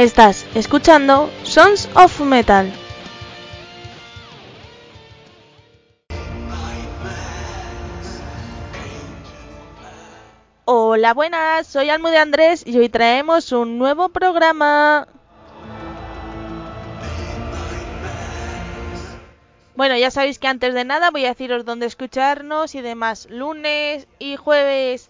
[0.00, 2.72] Estás escuchando Sons of Metal.
[10.64, 15.06] Hola, buenas, soy Almude Andrés y hoy traemos un nuevo programa.
[19.76, 23.28] Bueno, ya sabéis que antes de nada voy a deciros dónde escucharnos y demás.
[23.28, 25.09] Lunes y jueves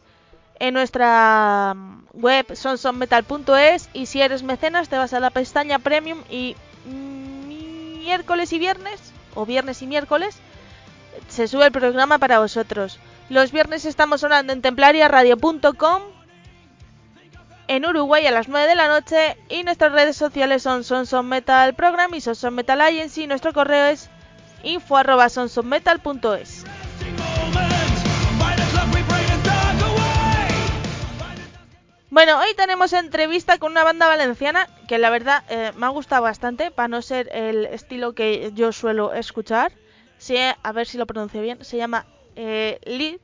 [0.61, 6.21] en nuestra mm, web sonsonmetal.es y si eres mecenas te vas a la pestaña premium
[6.31, 6.55] y
[8.05, 10.39] miércoles y viernes o viernes y miércoles
[11.29, 12.99] se sube el programa para vosotros.
[13.29, 16.03] Los viernes estamos sonando en templariaradio.com
[17.69, 21.73] en Uruguay a las 9 de la noche y nuestras redes sociales son Sonson Metal
[21.75, 23.29] Program y Sonson Metal Agency.
[23.29, 24.11] Nuestro correo es
[24.65, 24.97] info
[32.11, 36.23] Bueno, hoy tenemos entrevista con una banda valenciana que la verdad eh, me ha gustado
[36.23, 39.71] bastante, para no ser el estilo que yo suelo escuchar.
[40.19, 41.65] Sí, a ver si lo pronuncio bien.
[41.65, 43.21] Se llama eh, Lee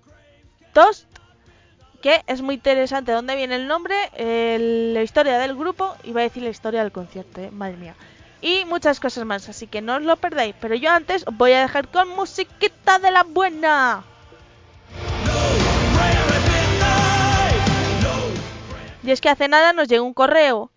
[2.01, 6.25] que es muy interesante dónde viene el nombre, la historia del grupo y va a
[6.25, 7.97] decir la historia del concierto, eh, madre mía.
[8.41, 10.55] Y muchas cosas más, así que no os lo perdáis.
[10.61, 14.05] Pero yo antes os voy a dejar con musiquita de la buena.
[19.07, 20.73] Y es que hace nada nos llegó un correo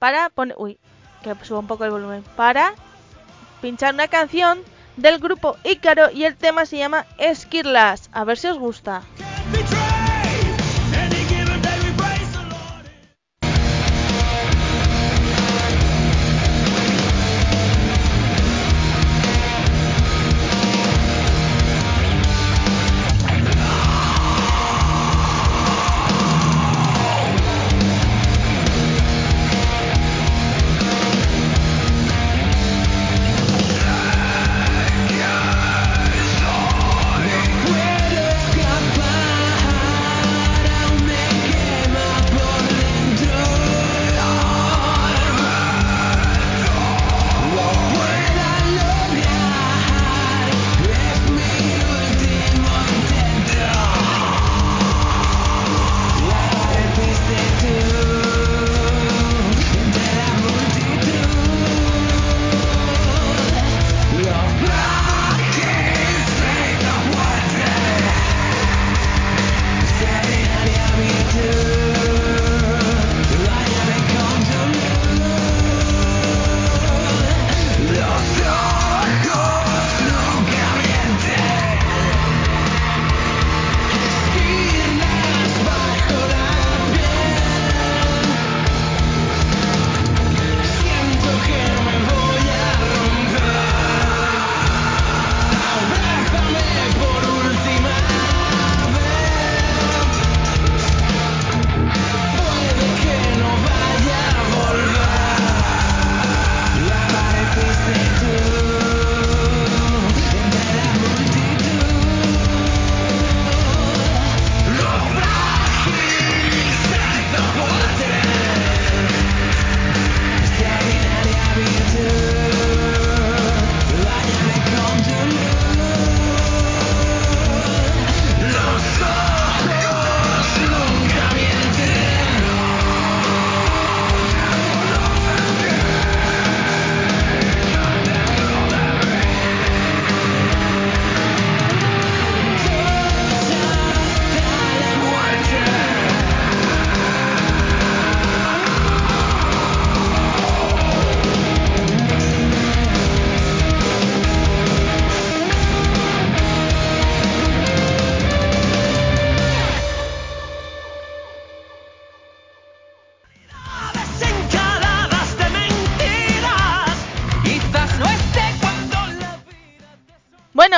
[0.00, 0.56] para poner...
[0.58, 0.78] Uy,
[1.22, 2.24] que suba un poco el volumen.
[2.36, 2.74] Para
[3.62, 4.58] pinchar una canción
[4.96, 8.10] del grupo Ícaro y el tema se llama Esquirlas.
[8.12, 9.02] A ver si os gusta.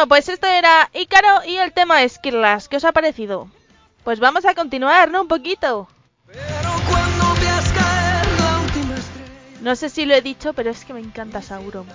[0.07, 2.69] Pues esto era Ícaro y el tema es Skirlas.
[2.69, 3.49] ¿Qué os ha parecido?
[4.05, 5.23] Pues vamos a continuar, ¿no?
[5.23, 5.89] Un poquito.
[9.61, 11.87] No sé si lo he dicho, pero es que me encanta Sauron.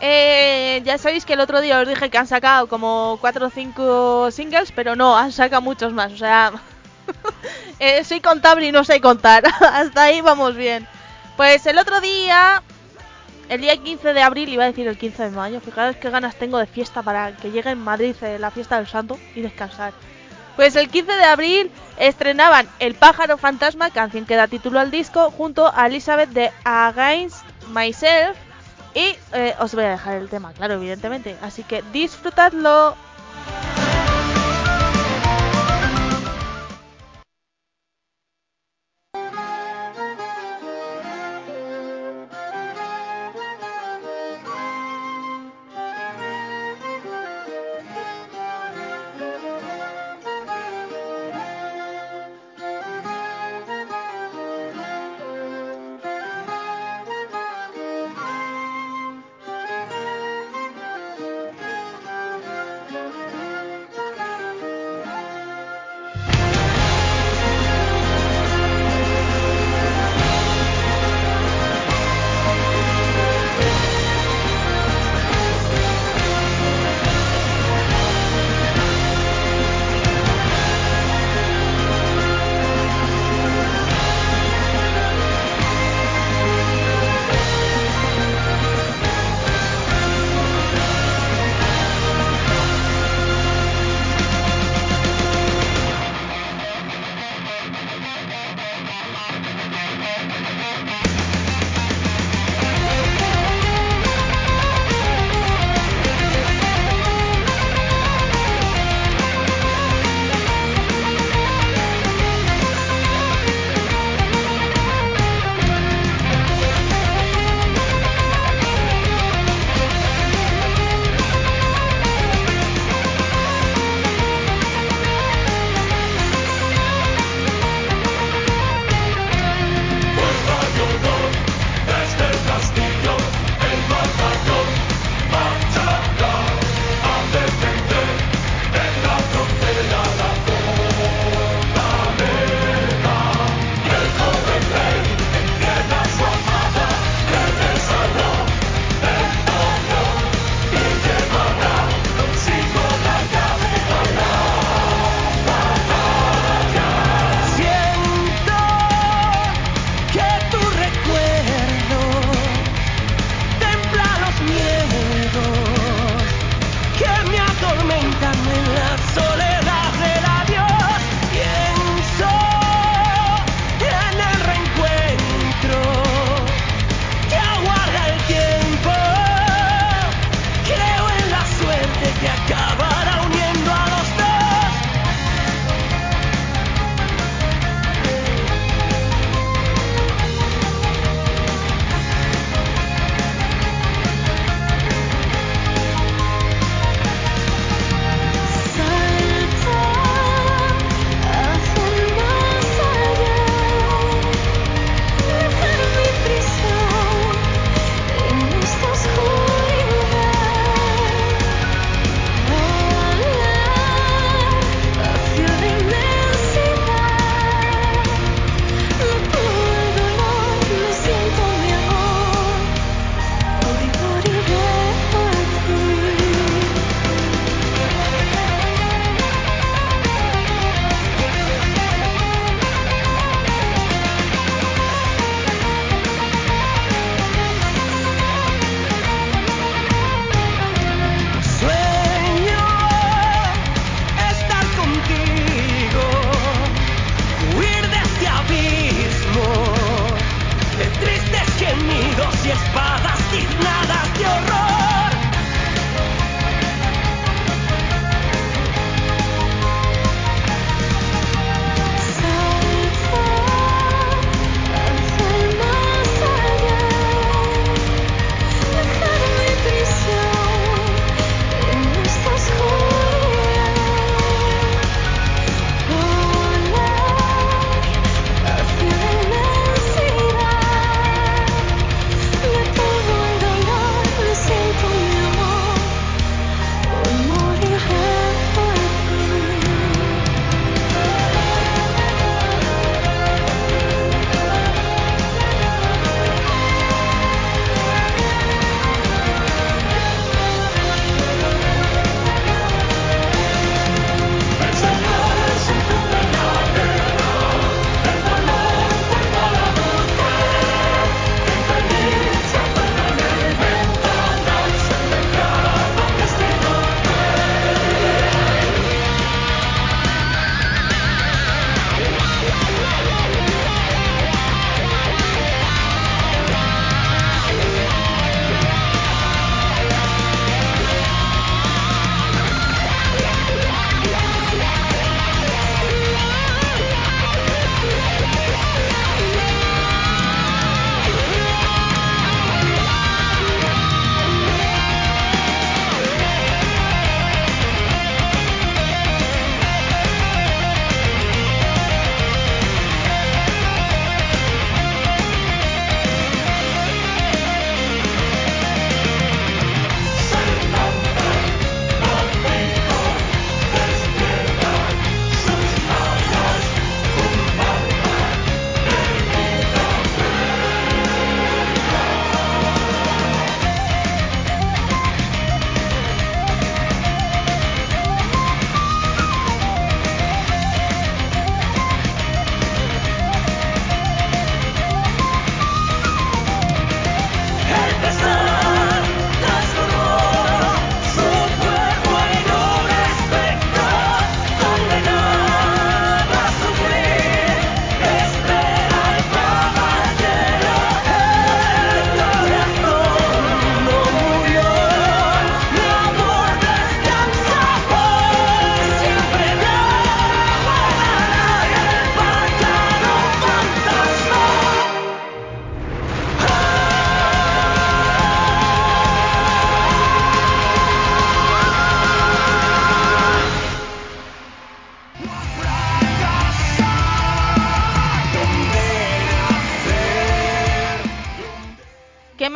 [0.00, 3.50] Eh, ya sabéis que el otro día os dije que han sacado como 4 o
[3.50, 6.12] 5 singles, pero no, han sacado muchos más.
[6.12, 6.52] O sea,
[7.78, 9.44] eh, soy contable y no sé contar.
[9.60, 10.86] Hasta ahí vamos bien.
[11.36, 12.62] Pues el otro día
[13.48, 16.36] el día 15 de abril, iba a decir el 15 de mayo, fijaros qué ganas
[16.36, 19.92] tengo de fiesta para que llegue en Madrid eh, la fiesta del santo y descansar.
[20.56, 25.30] Pues el 15 de abril estrenaban El pájaro fantasma, canción que da título al disco,
[25.30, 27.44] junto a Elizabeth de Against
[27.74, 28.36] Myself.
[28.94, 31.36] Y eh, os voy a dejar el tema, claro, evidentemente.
[31.42, 32.96] Así que disfrutadlo.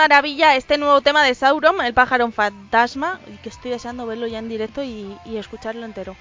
[0.08, 4.38] Maravilla este nuevo tema de Sauron, el pájaro fantasma, y que estoy deseando verlo ya
[4.38, 6.16] en directo y, escucharlo entero.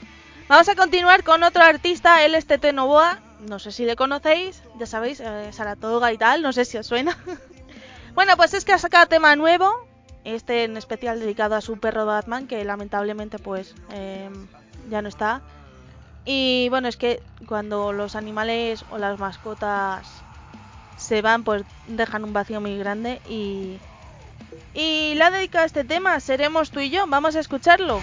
[0.50, 4.62] Vamos a continuar con otro artista, él es Tete Novoa, no sé si le conocéis,
[4.78, 7.18] ya sabéis, eh, Saratoga y tal, no sé si os suena.
[8.14, 9.88] bueno, pues es que ha sacado tema nuevo,
[10.26, 14.48] este en especial dedicado a su perro Batman, que lamentablemente pues em,
[14.90, 15.42] ya no está.
[16.26, 20.26] Y bueno, es que cuando los animales o las mascotas
[21.08, 23.78] se van, pues dejan un vacío muy grande y...
[24.74, 28.00] Y le ha dedicado este tema, seremos tú y yo, vamos a escucharlo.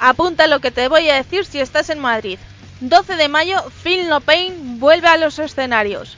[0.00, 2.38] Apunta lo que te voy a decir si estás en Madrid.
[2.80, 6.17] 12 de mayo, Phil No Pain vuelve a los escenarios.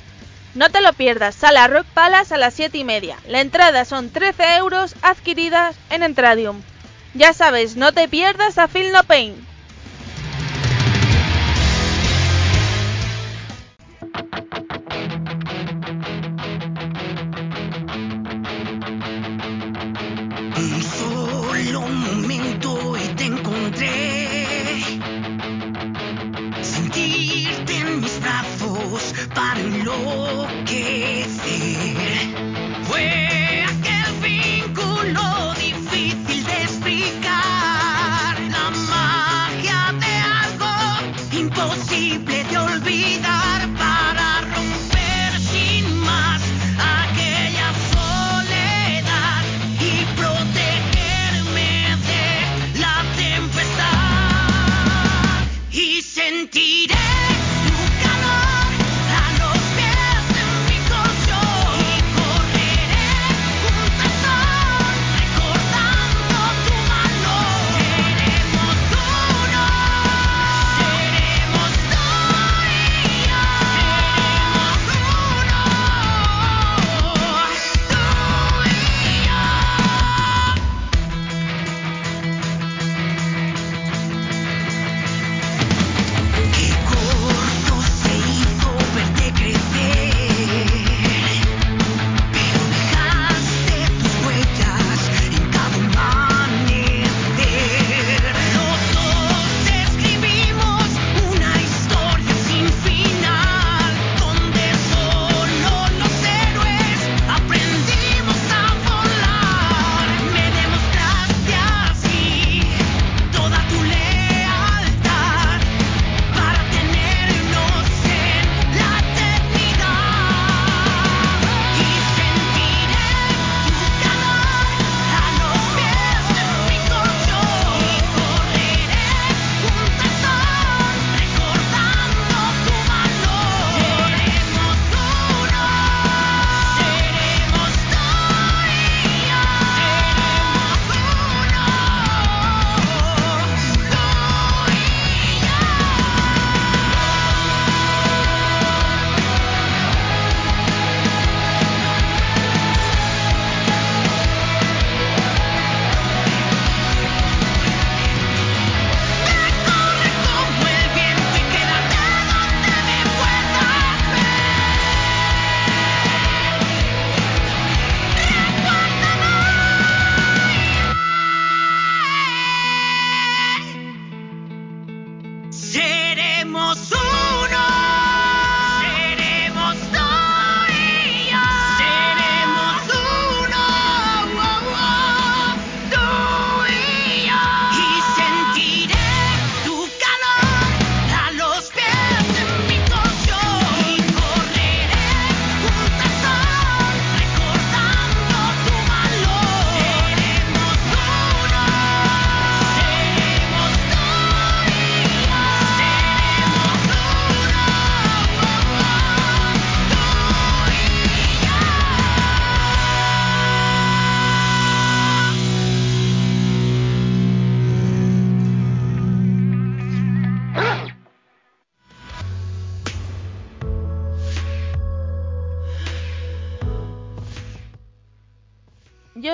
[0.54, 3.16] No te lo pierdas, sala Rock Palace a las 7 y media.
[3.28, 6.60] La entrada son 13 euros adquiridas en Entradium.
[7.14, 9.49] Ya sabes, no te pierdas a Phil No Pain.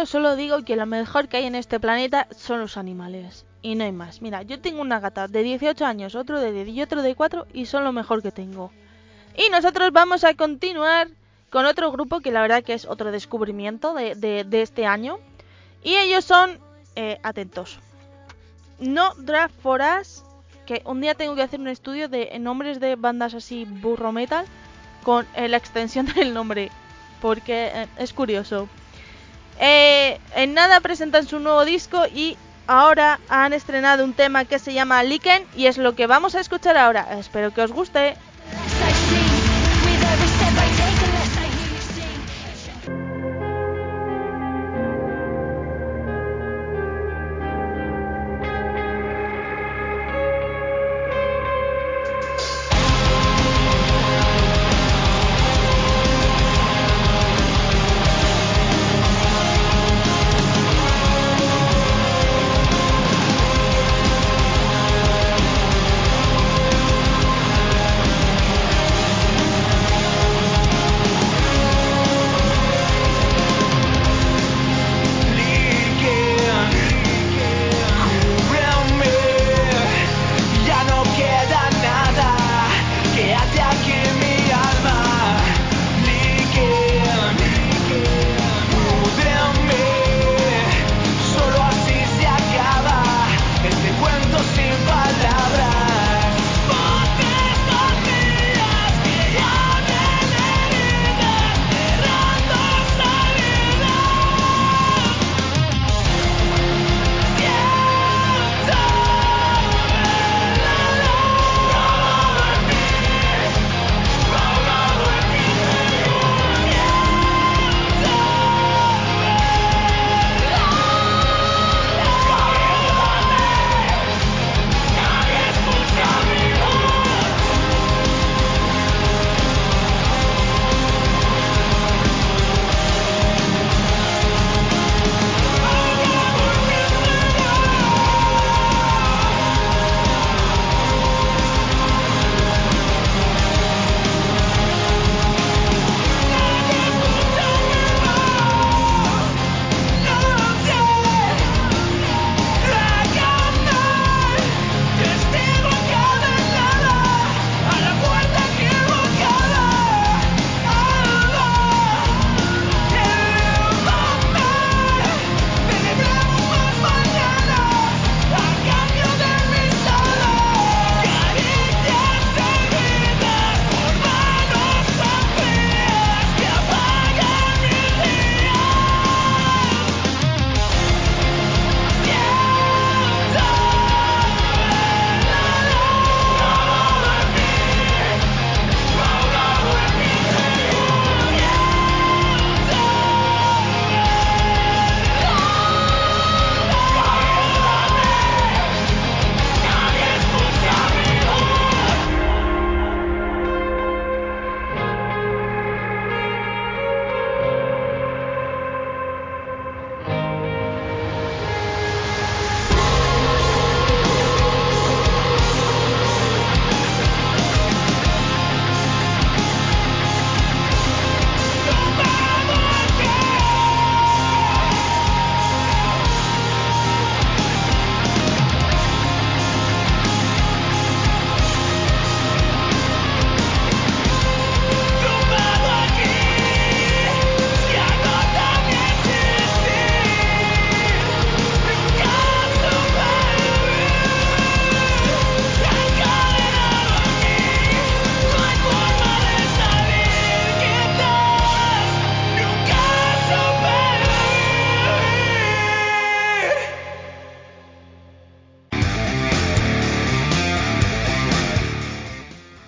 [0.04, 3.46] Solo digo que lo mejor que hay en este planeta son los animales.
[3.62, 4.20] Y no hay más.
[4.20, 7.46] Mira, yo tengo una gata de 18 años, otro de 10 y otro de 4
[7.54, 8.70] y son lo mejor que tengo.
[9.36, 11.08] Y nosotros vamos a continuar
[11.50, 15.18] con otro grupo que la verdad que es otro descubrimiento de, de, este año.
[15.82, 16.58] Y ellos son,
[16.96, 17.78] eh, atentos,
[18.78, 20.22] No Draft for Us,
[20.66, 24.46] que un día tengo que hacer un estudio de nombres de bandas así burro metal
[25.02, 26.70] con eh, la extensión del nombre,
[27.20, 28.68] porque eh, es curioso.
[29.58, 35.02] En nada presentan su nuevo disco y ahora han estrenado un tema que se llama
[35.02, 37.18] Liken y es lo que vamos a escuchar ahora.
[37.18, 38.16] Espero que os guste.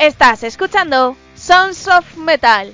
[0.08, 2.72] Estás escuchando Sons of Metal.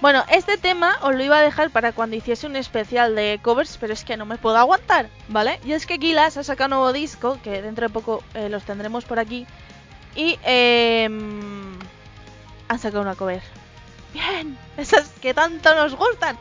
[0.00, 3.76] Bueno, este tema os lo iba a dejar para cuando hiciese un especial de covers,
[3.76, 5.60] pero es que no me puedo aguantar, ¿vale?
[5.62, 8.64] Y es que Gilas ha sacado un nuevo disco, que dentro de poco eh, los
[8.64, 9.46] tendremos por aquí,
[10.16, 13.42] y eh, han sacado una cover.
[14.14, 16.38] Bien, esas que tanto nos gustan.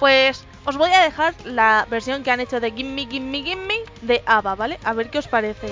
[0.00, 4.22] Pues os voy a dejar la versión que han hecho de Gimme Gimme Gimme de
[4.26, 4.78] ABBA, ¿vale?
[4.84, 5.68] A ver qué os parece.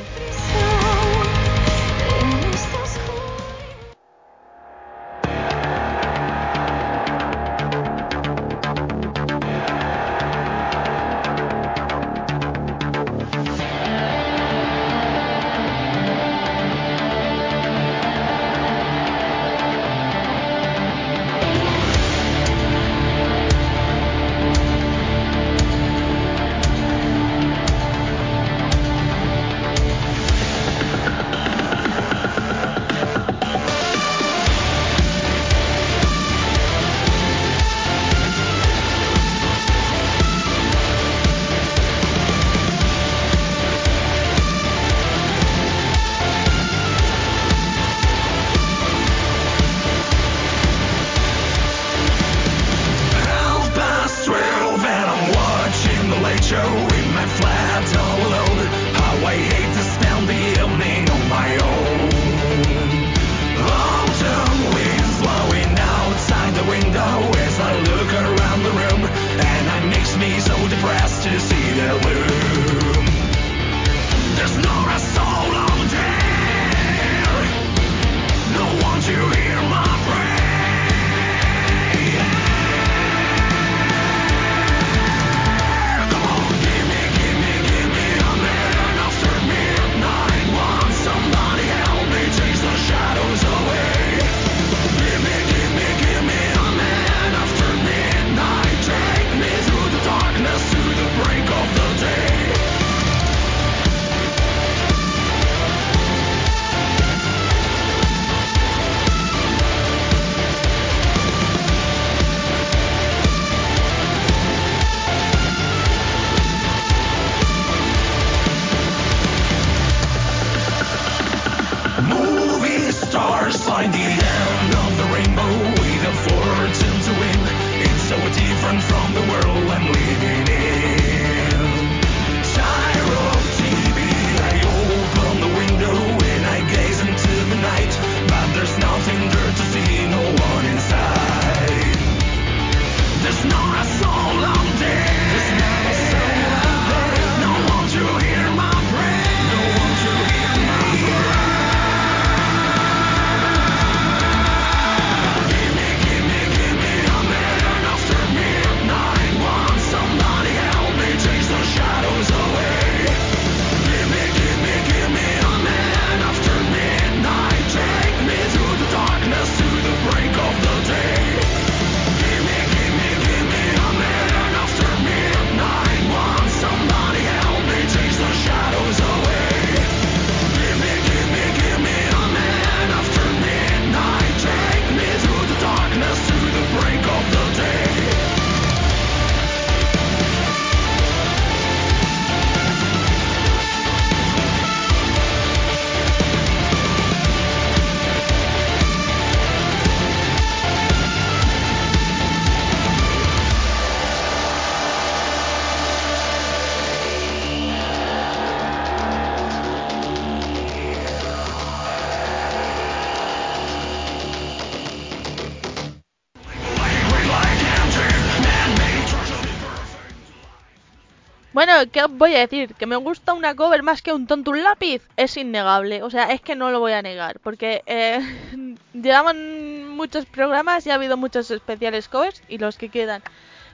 [221.75, 222.73] Bueno, ¿qué voy a decir?
[222.77, 225.03] Que me gusta una cover más que un tonto un lápiz.
[225.17, 226.05] Es innegable.
[226.05, 227.41] O sea, es que no lo voy a negar.
[227.41, 228.21] Porque eh,
[228.93, 233.25] llevaban muchos programas y ha habido muchos especiales covers y los que quedan.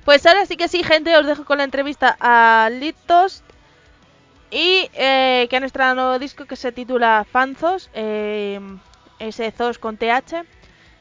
[0.07, 3.43] Pues ahora sí que sí, gente, os dejo con la entrevista a Litos
[4.51, 8.61] y eh, que han estrenado un nuevo disco que se titula Fanzos, eh,
[9.19, 10.47] ese con TH.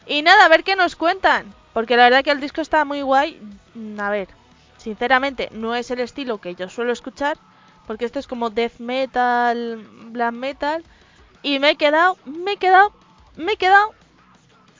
[0.05, 3.01] Y nada, a ver qué nos cuentan, porque la verdad que el disco está muy
[3.03, 3.39] guay.
[3.73, 4.27] Mm, A ver,
[4.79, 7.37] sinceramente no es el estilo que yo suelo escuchar,
[7.85, 10.83] porque esto es como death metal, black metal.
[11.43, 12.91] Y me he quedado, me he quedado,
[13.37, 13.93] me he quedado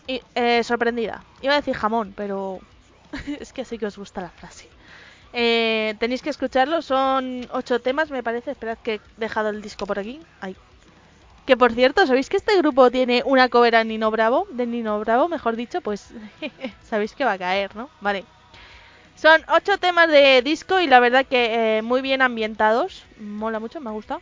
[0.07, 1.23] eh, sorprendida.
[1.41, 2.59] Iba a decir jamón, pero
[3.39, 4.67] es que sí que os gusta la frase.
[5.31, 8.51] Eh, tenéis que escucharlo, son ocho temas, me parece.
[8.51, 10.19] Esperad que he dejado el disco por aquí.
[11.45, 14.47] Que por cierto, ¿sabéis que este grupo tiene una cover a Nino Bravo?
[14.51, 16.09] De Nino Bravo, mejor dicho, pues
[16.83, 17.89] sabéis que va a caer, ¿no?
[18.01, 18.25] Vale.
[19.19, 23.03] Son ocho temas de disco y la verdad que eh, muy bien ambientados.
[23.19, 24.21] Mola mucho, me ha gustado.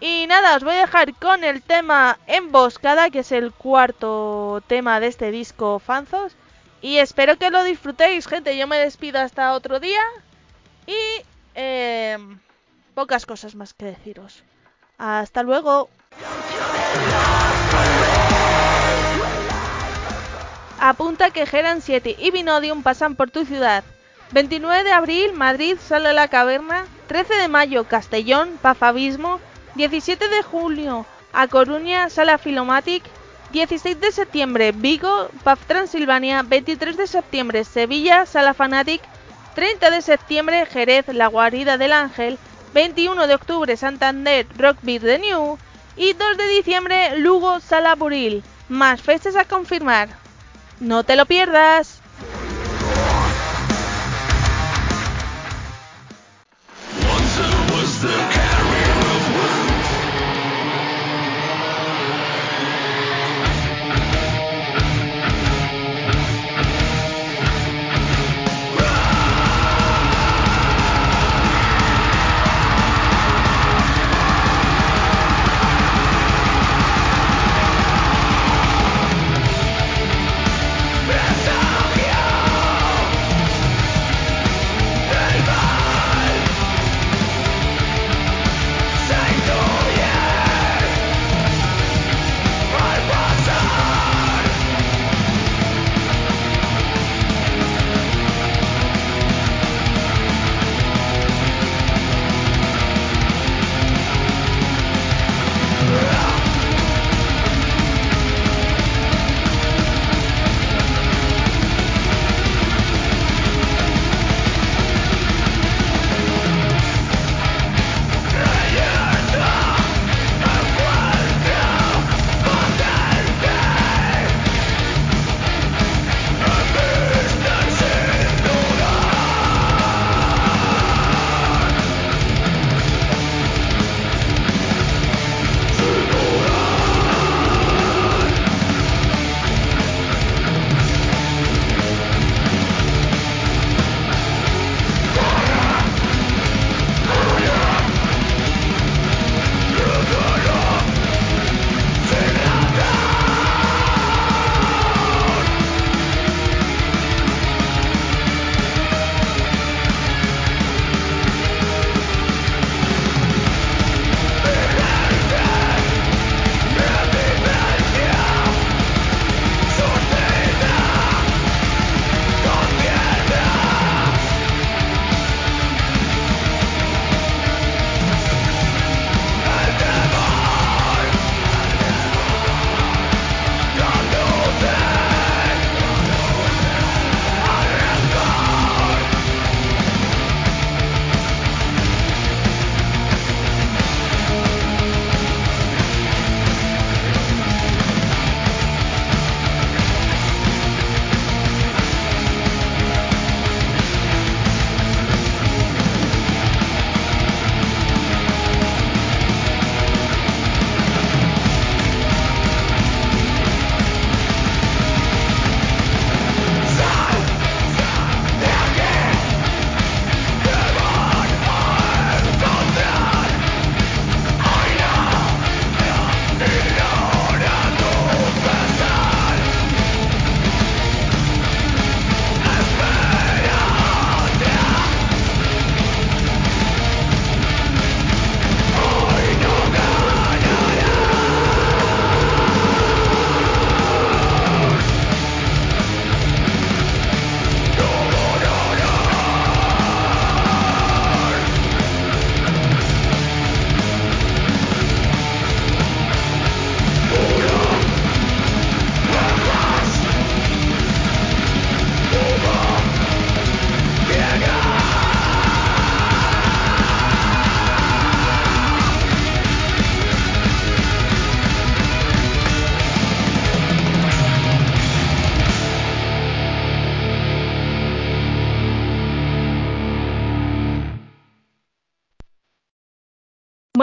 [0.00, 5.00] Y nada, os voy a dejar con el tema Emboscada, que es el cuarto tema
[5.00, 6.36] de este disco Fanzos.
[6.80, 8.56] Y espero que lo disfrutéis, gente.
[8.56, 10.02] Yo me despido hasta otro día.
[10.86, 11.24] Y
[11.56, 12.16] eh,
[12.94, 14.44] pocas cosas más que deciros.
[14.96, 15.90] Hasta luego.
[20.78, 23.82] Apunta que Geran 7 y Vinodium pasan por tu ciudad.
[24.32, 26.86] 29 de abril, Madrid, Sala La Caverna.
[27.08, 29.40] 13 de mayo, Castellón, Pafabismo.
[29.74, 33.02] 17 de julio, A Coruña, Sala Filomatic.
[33.52, 36.42] 16 de septiembre, Vigo, Paf Transilvania.
[36.42, 39.02] 23 de septiembre, Sevilla, Sala Fanatic.
[39.56, 42.38] 30 de septiembre, Jerez, La Guarida del Ángel.
[42.72, 45.58] 21 de octubre, Santander, Rock Beat The New.
[45.96, 48.44] Y 2 de diciembre, Lugo, Sala Buril.
[48.68, 50.08] Más fechas a confirmar.
[50.78, 51.99] No te lo pierdas.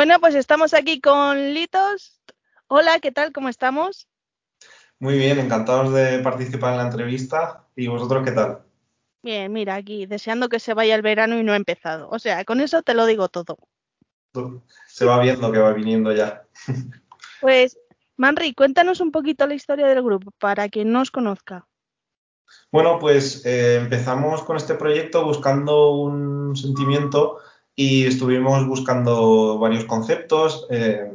[0.08, 2.22] Bueno, pues estamos aquí con Litos.
[2.68, 3.34] Hola, ¿qué tal?
[3.34, 4.08] ¿Cómo estamos?
[5.00, 7.68] Muy bien, encantados de participar en la entrevista.
[7.76, 8.60] ¿Y vosotros qué tal?
[9.22, 12.08] Bien, mira, aquí deseando que se vaya el verano y no ha empezado.
[12.10, 13.58] O sea, con eso te lo digo todo.
[14.88, 16.42] Se va viendo que va viniendo ya.
[17.42, 17.78] Pues,
[18.16, 21.68] Manri, cuéntanos un poquito la historia del grupo para quien no os conozca.
[22.72, 27.40] Bueno, pues eh, empezamos con este proyecto buscando un sentimiento
[27.80, 31.14] y estuvimos buscando varios conceptos, eh,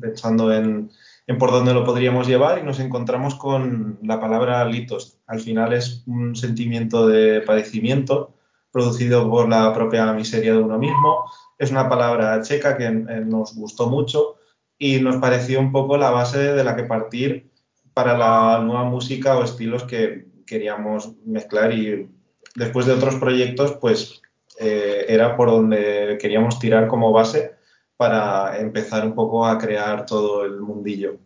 [0.00, 0.88] pensando en,
[1.26, 5.18] en, por dónde lo podríamos llevar y nos encontramos con la palabra litos.
[5.26, 8.32] Al final es un sentimiento de padecimiento
[8.70, 11.24] producido por la propia miseria de uno mismo.
[11.58, 14.36] Es una palabra checa que nos gustó mucho
[14.78, 17.50] y nos pareció un poco la base de la que partir
[17.92, 22.08] para la nueva música o estilos que queríamos mezclar y
[22.54, 24.22] después de otros proyectos, pues
[24.58, 27.54] eh, era por donde queríamos tirar como base
[27.96, 31.18] para empezar un poco a crear todo el mundillo.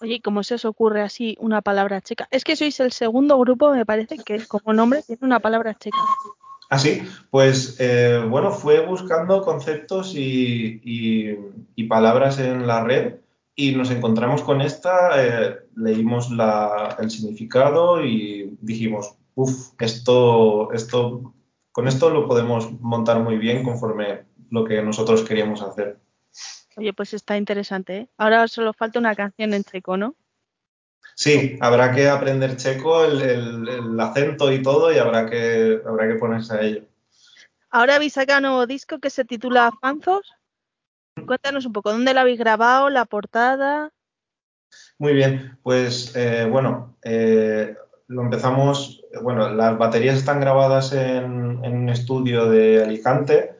[0.00, 2.28] Oye, ¿cómo se os ocurre así una palabra checa?
[2.30, 5.98] Es que sois el segundo grupo, me parece, que como nombre tiene una palabra checa.
[6.70, 10.80] Ah, sí, pues eh, bueno, fue buscando conceptos y,
[11.74, 13.14] y, palabras en la red
[13.56, 21.32] y nos encontramos con esta, eh, leímos la, el significado y dijimos, uff, esto, esto,
[21.78, 26.00] con esto lo podemos montar muy bien conforme lo que nosotros queríamos hacer.
[26.76, 27.96] Oye, pues está interesante.
[27.96, 28.08] ¿eh?
[28.18, 30.16] Ahora solo falta una canción en checo, ¿no?
[31.14, 36.08] Sí, habrá que aprender checo, el, el, el, acento y todo, y habrá que, habrá
[36.08, 36.82] que ponerse a ello.
[37.70, 40.34] Ahora habéis sacado un nuevo disco que se titula Fanzos.
[41.28, 42.90] Cuéntanos un poco, ¿dónde lo habéis grabado?
[42.90, 43.92] ¿La portada?
[44.98, 47.76] Muy bien, pues eh, bueno, eh,
[48.08, 53.54] lo empezamos, bueno, las baterías están grabadas en, en un estudio de Alicante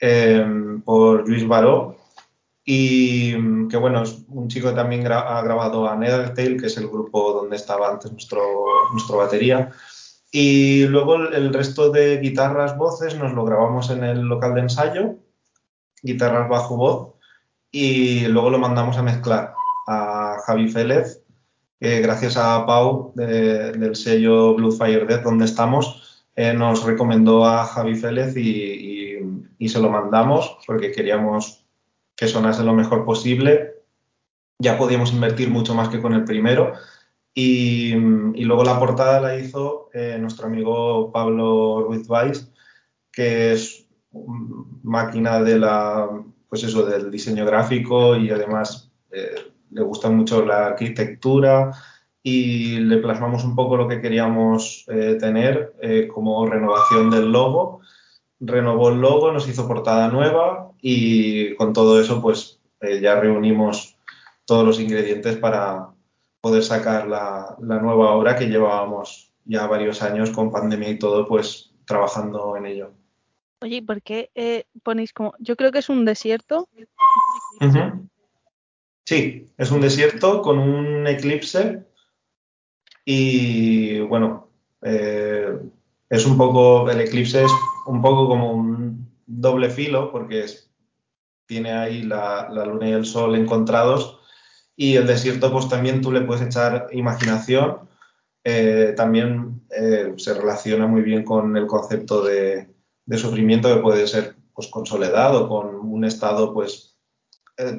[0.00, 0.44] eh,
[0.84, 1.96] por Luis Baró
[2.64, 7.56] y que bueno, un chico también ha grabado a Nethertail, que es el grupo donde
[7.56, 8.42] estaba antes nuestro,
[8.92, 9.70] nuestro batería.
[10.30, 14.60] Y luego el, el resto de guitarras, voces, nos lo grabamos en el local de
[14.60, 15.16] ensayo
[16.02, 17.14] guitarras bajo voz
[17.70, 19.54] y luego lo mandamos a mezclar
[19.86, 21.17] a Javi Félez,
[21.80, 27.64] gracias a Pau de, del sello Blue Fire Death donde estamos, eh, nos recomendó a
[27.64, 29.18] Javi Félez y, y,
[29.58, 31.64] y, se lo mandamos porque queríamos
[32.14, 33.74] que sonase lo mejor posible.
[34.60, 36.74] Ya podíamos invertir mucho más que con el primero.
[37.34, 42.52] Y, y luego la portada la hizo eh, nuestro amigo Pablo Ruiz Valls,
[43.10, 43.88] que es
[44.84, 46.08] máquina de la,
[46.48, 49.34] pues eso, del diseño gráfico y además eh,
[49.70, 51.72] le gusta mucho la arquitectura
[52.22, 57.80] y le plasmamos un poco lo que queríamos eh, tener eh, como renovación del logo.
[58.40, 63.96] Renovó el logo, nos hizo portada nueva y con todo eso pues eh, ya reunimos
[64.44, 65.88] todos los ingredientes para
[66.40, 71.26] poder sacar la, la nueva obra que llevábamos ya varios años con pandemia y todo
[71.26, 72.92] pues trabajando en ello.
[73.60, 75.32] Oye, ¿por qué eh, ponéis como.?
[75.40, 76.68] Yo creo que es un desierto.
[77.60, 78.08] Uh -huh.
[79.08, 81.82] Sí, es un desierto con un eclipse.
[83.06, 84.50] Y bueno,
[84.82, 85.48] eh,
[86.10, 86.90] es un poco.
[86.90, 87.50] El eclipse es
[87.86, 90.44] un poco como un doble filo, porque
[91.46, 94.20] tiene ahí la, luna y el sol encontrados.
[94.76, 97.88] Y el desierto, pues también tú le puedes echar imaginación.
[98.44, 102.68] Eh, también eh, se relaciona muy bien con el concepto de
[103.16, 106.98] sufrimiento que puede ser pues con soledad o con un estado pues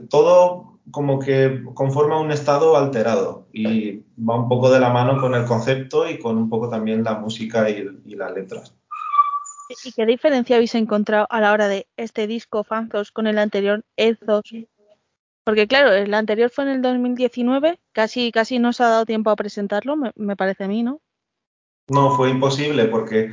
[0.09, 5.35] todo como que conforma un estado alterado y va un poco de la mano con
[5.35, 8.75] el concepto y con un poco también la música y, y las letras.
[9.83, 13.83] ¿Y qué diferencia habéis encontrado a la hora de este disco Fanzos con el anterior
[13.97, 14.43] Ezos?
[15.43, 19.29] Porque claro, el anterior fue en el 2019, casi, casi no se ha dado tiempo
[19.29, 21.01] a presentarlo, me, me parece a mí, ¿no?
[21.87, 23.31] No, fue imposible porque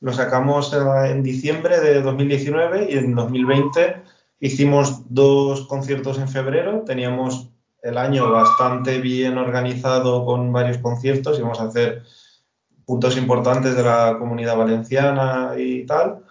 [0.00, 0.74] lo sacamos
[1.06, 4.02] en diciembre de 2019 y en 2020
[4.44, 6.82] hicimos dos conciertos en febrero.
[6.84, 7.50] Teníamos
[7.82, 11.38] el año bastante bien organizado con varios conciertos.
[11.38, 12.02] Íbamos a hacer
[12.84, 16.24] puntos importantes de la comunidad valenciana y tal.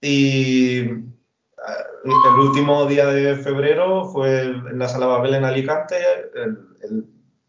[0.00, 5.96] Y el último día de febrero fue en la Sala Babel en Alicante.
[6.34, 7.04] El, el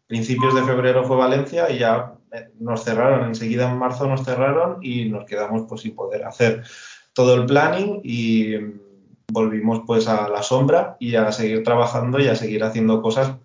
[0.08, 2.12] principios de febrero fue Valencia y ya
[2.58, 6.64] nos cerraron, enseguida en marzo nos cerraron y nos quedamos pues sin poder hacer
[7.12, 8.56] todo el planning y
[9.32, 13.36] volvimos pues a la sombra y a seguir trabajando y a seguir haciendo cosas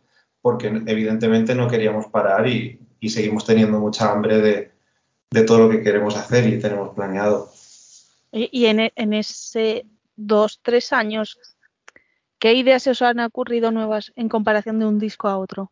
[0.42, 4.72] porque evidentemente no queríamos parar y, y seguimos teniendo mucha hambre de,
[5.32, 7.52] de, todo lo que queremos hacer y tenemos planeado.
[8.32, 9.86] Y en, en ese
[10.16, 11.40] dos, tres años,
[12.40, 15.72] ¿qué ideas se os han ocurrido nuevas en comparación de un disco a otro?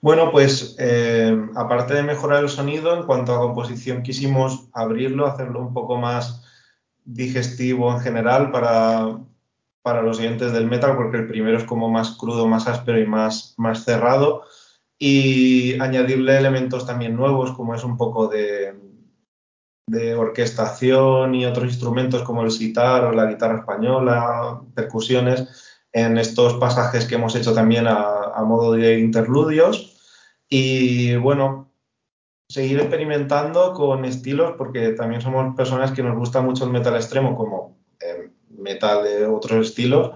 [0.00, 5.60] Bueno, pues eh, aparte de mejorar el sonido, en cuanto a composición quisimos abrirlo, hacerlo
[5.60, 6.49] un poco más
[7.12, 9.18] digestivo en general para,
[9.82, 13.06] para los oyentes del metal, porque el primero es como más crudo, más áspero y
[13.06, 14.44] más, más cerrado,
[14.98, 18.74] y añadirle elementos también nuevos, como es un poco de,
[19.86, 25.48] de orquestación y otros instrumentos como el sitar o la guitarra española, percusiones,
[25.92, 29.96] en estos pasajes que hemos hecho también a, a modo de interludios.
[30.48, 31.69] Y bueno,
[32.50, 37.36] seguir experimentando con estilos, porque también somos personas que nos gusta mucho el metal extremo,
[37.36, 40.10] como eh, metal de otros estilos,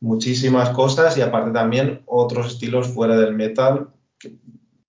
[0.00, 3.88] muchísimas cosas y aparte también otros estilos fuera del metal,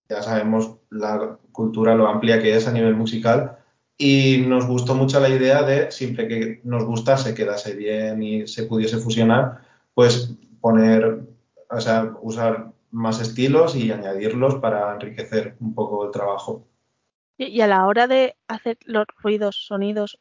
[0.07, 3.57] ya sabemos la cultura, lo amplia que es a nivel musical.
[3.97, 8.63] Y nos gustó mucho la idea de, siempre que nos gustase, quedase bien y se
[8.63, 9.63] pudiese fusionar,
[9.93, 11.19] pues poner,
[11.69, 16.67] o sea, usar más estilos y añadirlos para enriquecer un poco el trabajo.
[17.37, 20.19] Y a la hora de hacer los ruidos, sonidos,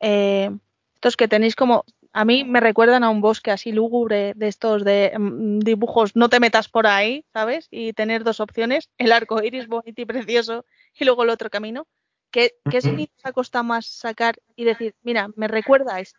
[0.00, 0.50] eh,
[0.94, 4.84] estos que tenéis como, a mí me recuerdan a un bosque así lúgubre de estos
[4.84, 7.68] de mm, dibujos, no te metas por ahí, ¿sabes?
[7.70, 10.64] Y tener dos opciones, el arco iris bonito y precioso
[10.98, 11.86] y luego el otro camino.
[12.30, 16.18] ¿Qué, qué sonido ha costado más sacar y decir, mira, me recuerda a esto?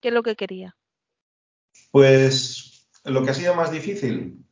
[0.00, 0.76] ¿Qué es lo que quería?
[1.90, 4.44] Pues lo que ha sido más difícil,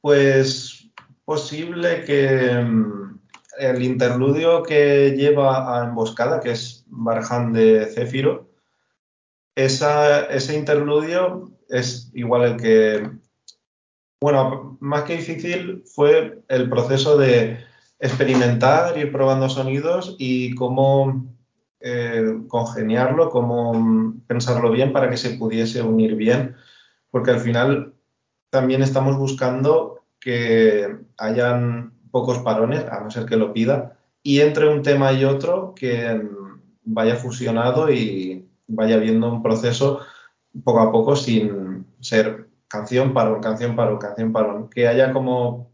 [0.00, 0.90] Pues
[1.24, 3.20] posible que mm,
[3.58, 8.50] el interludio que lleva a Emboscada, que es Barjan de Céfiro,
[9.54, 13.10] ese interludio es igual el que,
[14.20, 17.58] bueno, más que difícil fue el proceso de
[18.00, 21.26] experimentar, ir probando sonidos y cómo
[21.80, 26.56] eh, congeniarlo, cómo mm, pensarlo bien para que se pudiese unir bien,
[27.10, 27.94] porque al final
[28.52, 34.68] también estamos buscando que hayan pocos parones, a no ser que lo pida, y entre
[34.68, 40.00] un tema y otro que mm, vaya fusionado y vaya viendo un proceso
[40.64, 45.70] poco a poco sin ser canción, parón, canción, parón, canción, parón, que haya como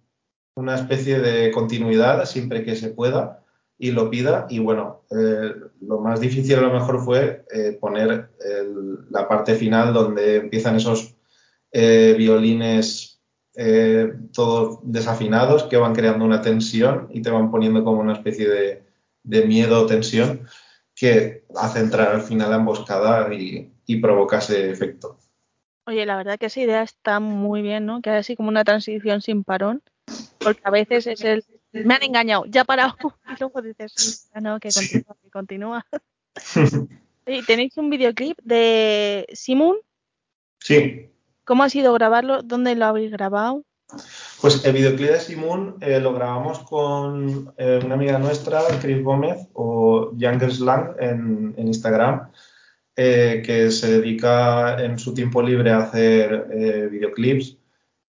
[0.55, 3.43] una especie de continuidad siempre que se pueda
[3.77, 4.47] y lo pida.
[4.51, 8.31] Y bueno, eh, lo más difícil a lo mejor fue eh, poner
[9.11, 11.18] la parte final donde empiezan esos
[11.73, 13.21] eh, violines
[13.55, 18.49] eh, todos desafinados que van creando una tensión y te van poniendo como una especie
[18.49, 18.85] de,
[19.23, 20.47] de miedo o tensión
[20.95, 25.19] que hace entrar al final la emboscada y, y provoca ese efecto.
[25.87, 28.03] Oye, la verdad que esa idea está muy bien, ¿no?
[28.03, 29.83] Que hay así como una transición sin parón,
[30.39, 32.95] porque a veces es el, me han engañado, ya parado,
[33.29, 35.87] y luego dices, "Ah, no, que continúa, que continúa.
[37.31, 39.77] Y tenéis un videoclip de Simon,
[40.61, 41.11] Sí,
[41.49, 42.43] ¿cómo ha sido grabarlo?
[42.43, 43.65] ¿Dónde lo habéis grabado?
[44.43, 49.49] pues el videoclip de Simón eh, lo grabamos con eh, una amiga nuestra, Chris Gómez,
[49.55, 52.31] o Younger Slang en, en Instagram,
[52.97, 57.57] eh, que se dedica en su tiempo libre a hacer eh, videoclips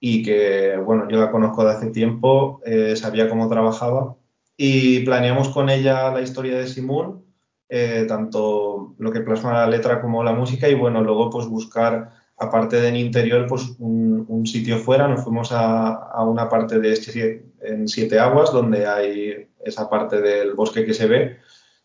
[0.02, 4.18] y que, bueno, yo la conozco de hace tiempo, eh, sabía cómo trabajaba
[4.58, 7.24] y planeamos con ella la historia de Simón,
[7.70, 12.19] eh, tanto lo que plasma la letra como la música y, bueno, luego pues buscar
[12.40, 17.46] aparte del interior, pues un, sitio fuera, nos fuimos a, a una parte de este,
[17.62, 21.38] en Siete Aguas, donde hay esa parte del bosque que se ve,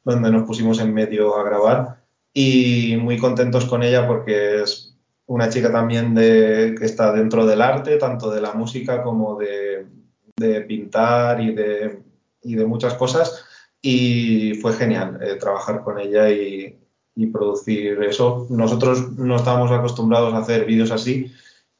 [0.04, 2.04] donde nos pusimos en medio a grabar.
[2.32, 4.96] Y muy contentos con ella porque es
[5.26, 9.86] una chica también que está dentro del arte, tanto de la música como de,
[10.36, 12.02] de pintar y de,
[12.42, 13.44] y de, muchas cosas.
[13.80, 16.78] Y fue genial eh, trabajar con ella y,
[17.16, 18.46] y producir eso.
[18.50, 21.32] Nosotros no estábamos acostumbrados a hacer vídeos así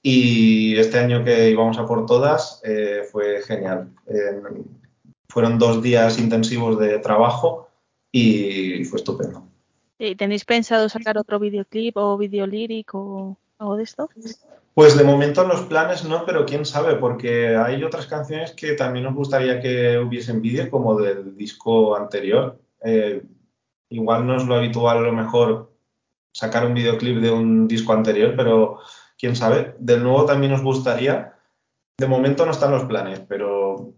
[0.02, 3.88] y este año que íbamos a por todas eh, fue genial.
[4.06, 4.42] Eh,
[5.28, 7.68] fueron dos días intensivos de trabajo
[8.12, 9.48] y fue estupendo.
[9.98, 14.08] ¿Y tenéis pensado sacar otro videoclip o video lírico o algo de esto?
[14.74, 19.04] Pues de momento los planes no, pero quién sabe, porque hay otras canciones que también
[19.04, 22.58] nos gustaría que hubiesen vídeo, como del disco anterior.
[22.84, 23.22] Eh,
[23.88, 25.72] igual no es lo habitual a lo mejor
[26.32, 28.80] sacar un videoclip de un disco anterior, pero
[29.16, 29.74] quién sabe.
[29.78, 31.34] Del nuevo también nos gustaría.
[31.96, 33.94] De momento no están los planes, pero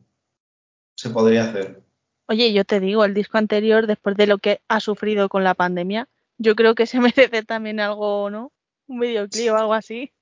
[0.97, 1.83] se podría hacer.
[2.29, 5.55] Oye, yo te digo, el disco anterior, después de lo que ha sufrido con la
[5.55, 6.09] pandemia,
[6.39, 8.53] yo creo que se merece también algo, ¿no?
[8.87, 10.13] Un videoclip o algo así.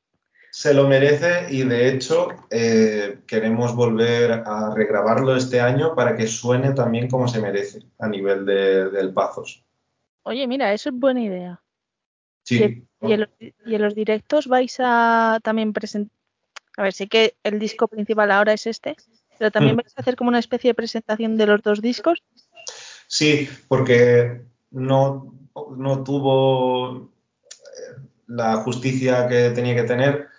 [0.55, 6.29] Se lo merece y de hecho eh, queremos volver a regrabarlo este año para que
[6.29, 9.65] suene también como se merece a nivel de, del Pazos.
[10.23, 11.61] Oye, mira, eso es buena idea.
[12.45, 12.87] Sí.
[13.03, 16.17] ¿Y, en los, directos vais a también presentar?
[16.77, 18.95] A ver, sé que el disco principal ahora es este,
[19.37, 19.79] pero también mm.
[19.79, 22.23] vais a hacer como una especie de presentación de los dos discos.
[23.09, 25.35] Sí, porque no,
[25.77, 30.34] no tuvo eh, la justicia que tenía que tener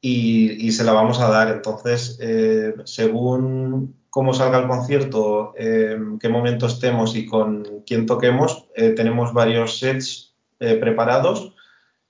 [0.00, 1.48] y, se la vamos a dar.
[1.48, 8.66] Entonces, eh, según cómo salga el concierto, en qué momento estemos y con quién toquemos,
[8.74, 11.54] eh, tenemos varios sets eh, preparados,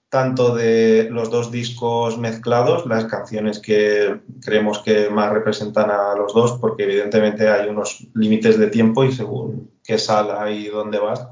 [0.09, 6.33] tanto de los dos discos mezclados, las canciones que creemos que más representan a los
[6.35, 11.29] dos, porque evidentemente hay unos límites de tiempo y según qué sala y dónde vas,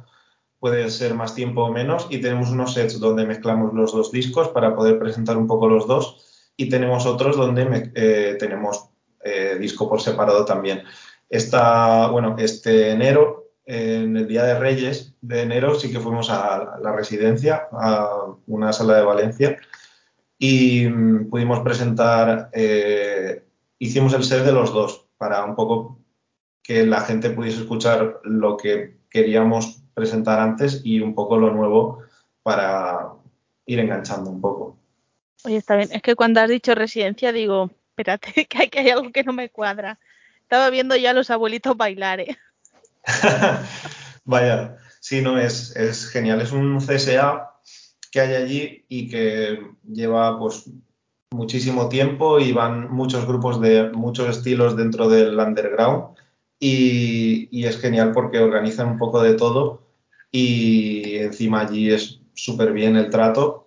[0.60, 2.06] puede ser más tiempo o menos.
[2.10, 5.86] Y tenemos unos sets donde mezclamos los dos discos para poder presentar un poco los
[5.86, 6.27] dos
[6.58, 8.90] y tenemos otros donde eh, tenemos
[9.24, 10.82] eh, disco por separado también.
[11.30, 16.78] Esta, bueno, este enero, en el Día de Reyes de enero, sí que fuimos a
[16.82, 19.56] la residencia, a una sala de Valencia,
[20.36, 23.44] y mm, pudimos presentar, eh,
[23.78, 26.00] hicimos el set de los dos, para un poco
[26.62, 32.00] que la gente pudiese escuchar lo que queríamos presentar antes y un poco lo nuevo
[32.42, 33.12] para
[33.64, 34.77] ir enganchando un poco.
[35.44, 35.88] Oye, está bien.
[35.92, 39.50] Es que cuando has dicho residencia digo, espérate, que hay, hay algo que no me
[39.50, 39.98] cuadra.
[40.42, 42.38] Estaba viendo ya a los abuelitos bailar, ¿eh?
[44.24, 46.40] Vaya, sí, no, es, es genial.
[46.40, 47.50] Es un CSA
[48.10, 50.70] que hay allí y que lleva pues
[51.30, 56.16] muchísimo tiempo y van muchos grupos de muchos estilos dentro del underground
[56.58, 59.82] y, y es genial porque organizan un poco de todo
[60.32, 63.57] y encima allí es súper bien el trato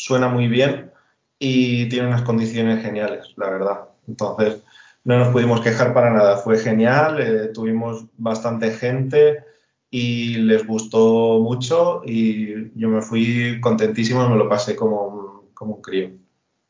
[0.00, 0.90] suena muy bien
[1.38, 3.80] y tiene unas condiciones geniales, la verdad.
[4.08, 4.62] Entonces,
[5.04, 6.38] no nos pudimos quejar para nada.
[6.38, 9.44] Fue genial, eh, tuvimos bastante gente
[9.90, 15.74] y les gustó mucho y yo me fui contentísimo, me lo pasé como un, como
[15.74, 16.12] un crío.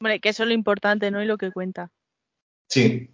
[0.00, 1.22] Hombre, que eso es lo importante, ¿no?
[1.22, 1.92] Y lo que cuenta.
[2.68, 3.10] Sí.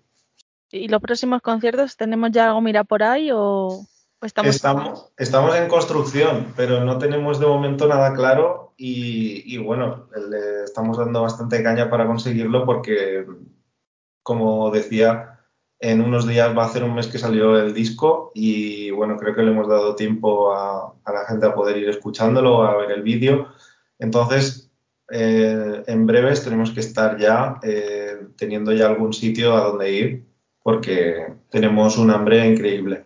[0.71, 3.87] ¿Y los próximos conciertos tenemos ya algo mira por ahí o...?
[4.23, 10.99] Estamos, estamos en construcción, pero no tenemos de momento nada claro y, bueno, le estamos
[10.99, 13.27] dando bastante caña para conseguirlo porque,
[14.23, 15.41] como decía,
[15.79, 19.35] en unos días va a hacer un mes que salió el disco y bueno, creo
[19.35, 23.03] que le hemos dado tiempo a, la gente a poder ir escuchándolo, a ver el
[23.03, 23.49] vídeo.
[23.99, 24.71] Entonces,
[25.11, 30.27] eh, en breves tenemos que estar ya eh, teniendo ya algún sitio a donde ir
[30.63, 33.05] porque tenemos un hambre increíble.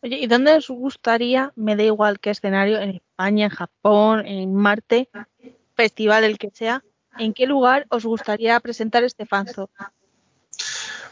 [0.00, 4.54] Oye, ¿y dónde os gustaría, me da igual qué escenario, en España, en Japón, en
[4.54, 5.08] Marte,
[5.74, 6.84] festival el que sea,
[7.18, 9.70] en qué lugar os gustaría presentar este fanzo?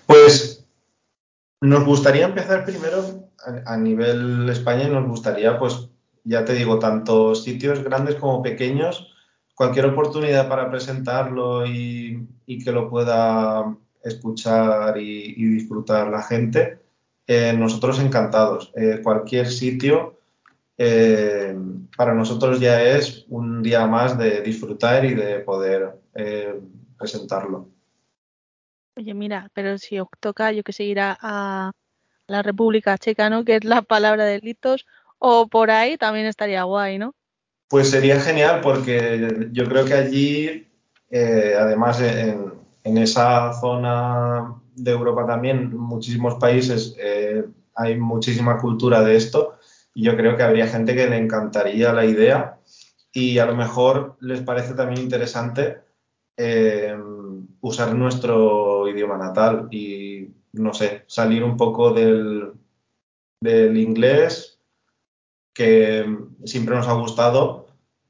[0.07, 0.65] Pues
[1.61, 3.29] nos gustaría empezar primero
[3.65, 5.89] a, nivel España y nos gustaría, pues
[6.23, 9.13] ya te digo, tanto sitios grandes como pequeños,
[9.57, 12.29] cualquier oportunidad para presentarlo y,
[12.65, 16.86] que lo pueda escuchar y disfrutar la gente
[17.27, 18.73] eh, nosotros encantados.
[18.77, 20.21] Eh, cualquier sitio
[20.79, 21.57] eh,
[21.97, 25.99] para nosotros ya es un día más de disfrutar y de poder
[26.97, 27.69] presentarlo.
[28.97, 31.73] Oye, mira, pero si os toca, yo que sé, ir a,
[32.29, 33.45] la República Checa, ¿no?
[33.45, 34.87] Que es la palabra de delitos,
[35.19, 37.15] o por ahí también estaría guay, ¿no?
[37.69, 40.69] Pues sería genial porque yo creo que allí,
[41.13, 42.53] además en,
[42.85, 49.59] en esa zona de Europa también, muchísimos países, eh, hay muchísima cultura de esto
[49.95, 52.59] y yo creo que habría gente que le encantaría la idea
[53.13, 55.79] y a lo mejor les parece también interesante
[56.37, 56.97] eh,
[57.61, 62.53] usar nuestro idioma natal y, no sé, salir un poco del,
[63.41, 64.61] del inglés
[65.55, 66.05] que
[66.45, 67.69] siempre nos ha gustado,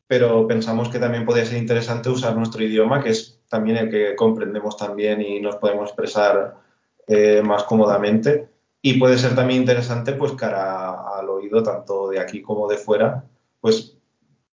[0.09, 4.17] pero pensamos que también podría ser interesante usar nuestro idioma, que es también el que
[4.17, 6.57] comprendemos también y nos podemos expresar
[7.07, 8.49] eh, más cómodamente.
[8.83, 13.25] Y puede ser también interesante, pues, cara al oído, tanto de aquí como de fuera,
[13.61, 13.97] pues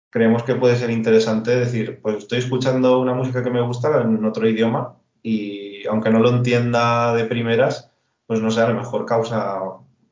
[0.09, 4.23] creemos que puede ser interesante decir, pues estoy escuchando una música que me gusta en
[4.25, 7.91] otro idioma y aunque no lo entienda de primeras,
[8.25, 9.59] pues no sé, a lo mejor causa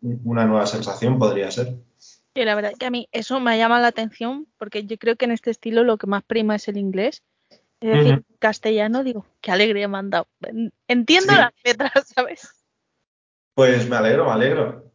[0.02, 1.76] una nueva sensación, podría ser.
[1.98, 5.26] Sí, la verdad que a mí eso me llama la atención porque yo creo que
[5.26, 7.24] en este estilo lo que más prima es el inglés
[7.82, 10.28] es decir, castellano, digo, qué alegría me han dado.
[10.88, 12.50] Entiendo las letras, ¿sabes?
[13.54, 14.92] Pues me alegro, me alegro.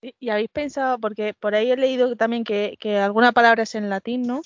[0.00, 4.22] Y, habéis pensado, porque por ahí he leído también que, alguna palabra es en latín,
[4.22, 4.40] ¿no?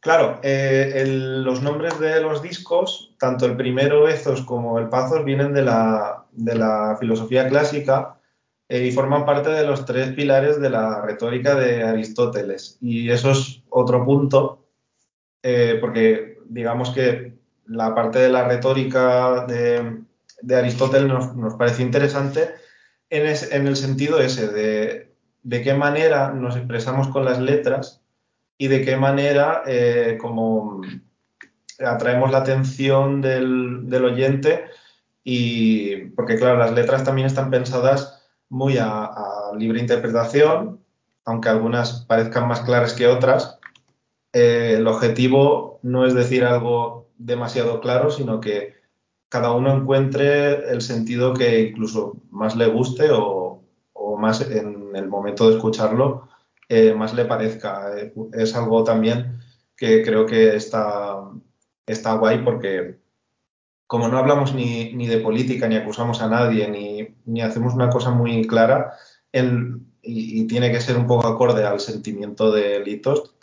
[0.00, 5.52] Claro, eh, los nombres de los discos, tanto el primero Ezos como el Pazos, vienen
[5.52, 8.18] de la, de la filosofía clásica
[8.68, 12.78] eh, y forman parte de los tres pilares de la retórica de Aristóteles.
[12.80, 14.68] Y eso es otro punto,
[15.42, 20.04] eh, porque digamos que la parte de la retórica de,
[20.54, 22.50] Aristóteles nos, parece interesante
[23.08, 28.02] en, el sentido ese de, de qué manera nos expresamos con las letras
[28.58, 30.82] y de qué manera eh, como
[31.78, 34.64] atraemos la atención del, del, oyente
[35.24, 38.20] y porque claro, las letras también están pensadas
[38.50, 39.10] muy a,
[39.56, 40.80] libre interpretación,
[41.24, 43.59] aunque algunas parezcan más claras que otras.
[44.32, 48.74] Eh, el objetivo no es decir algo demasiado claro, sino que
[49.28, 53.62] cada uno encuentre el sentido que incluso más le guste o,
[54.18, 56.28] más en el momento de escucharlo
[56.70, 57.98] eh, más le parezca.
[57.98, 59.40] Eh, es algo también
[59.76, 61.24] que creo que está,
[62.14, 63.00] guay porque
[63.88, 68.46] como no hablamos ni, de política, ni acusamos a nadie, ni, hacemos una cosa muy
[68.46, 68.92] clara,
[69.32, 73.34] el, y, tiene que ser un poco acorde al sentimiento de Litos,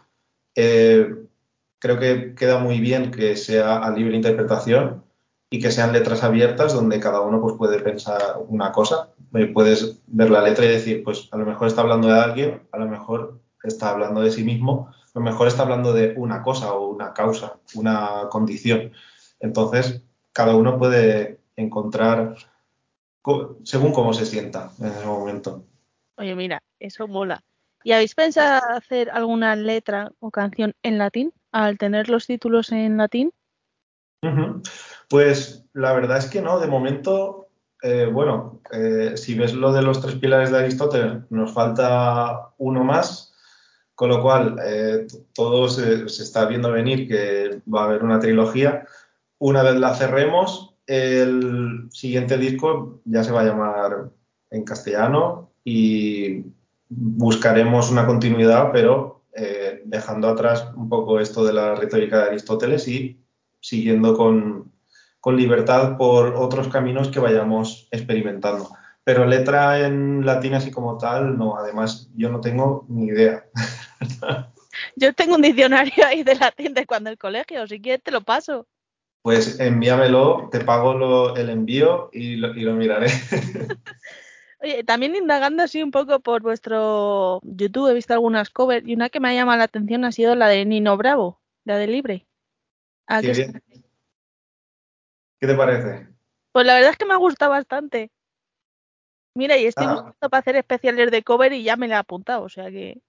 [0.58, 1.08] eh,
[1.78, 5.04] creo que queda muy bien que sea a libre interpretación
[5.52, 9.10] y que sean letras abiertas donde cada uno pues, puede pensar una cosa.
[9.36, 12.68] Eh, puedes ver la letra y decir, pues a lo mejor está hablando de alguien,
[12.72, 16.42] a lo mejor está hablando de sí mismo, a lo mejor está hablando de una
[16.42, 18.92] cosa o una causa, una condición.
[19.40, 20.02] Entonces,
[20.34, 22.36] cada uno puede encontrar
[23.64, 25.64] según cómo se sienta en ese momento.
[26.16, 27.44] Oye, mira, eso mola.
[27.88, 32.98] ¿Y habéis pensado hacer alguna letra o canción en latín al tener los títulos en
[32.98, 33.32] latín?
[35.08, 37.48] Pues la verdad es que no, de momento,
[37.82, 42.84] eh, bueno, eh, si ves lo de los tres pilares de Aristóteles, nos falta uno
[42.84, 43.34] más,
[43.96, 48.86] con lo cual eh, todo se, está viendo venir que va a haber una trilogía
[49.38, 54.10] una vez la cerremos, el siguiente disco ya se va a llamar
[54.50, 56.44] en castellano y
[56.90, 62.88] buscaremos una continuidad, pero eh, dejando atrás un poco esto de la retórica de Aristóteles
[62.88, 63.24] y
[63.60, 64.72] siguiendo con,
[65.30, 68.70] libertad por otros caminos que vayamos experimentando.
[69.04, 73.46] Pero letra en latín así como tal, no, además yo no tengo ni idea.
[74.96, 78.22] Yo tengo un diccionario ahí de latín de cuando el colegio, si quieres te lo
[78.22, 78.68] paso
[79.28, 83.08] pues envíamelo, te pago el envío y lo, miraré.
[84.60, 89.10] Oye, también indagando así un poco por vuestro YouTube, he visto algunas covers y una
[89.10, 92.28] que me ha llamado la atención ha sido la de Nino Bravo, la de Libre.
[93.08, 93.62] qué,
[95.40, 96.08] te parece?
[96.52, 98.12] Pues la verdad es que me ha gustado bastante.
[99.36, 99.94] Mira, y estoy ah.
[99.94, 103.00] buscando para hacer especiales de cover y ya me la he apuntado, o sea que.